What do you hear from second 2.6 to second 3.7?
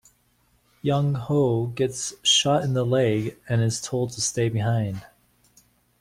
in the leg and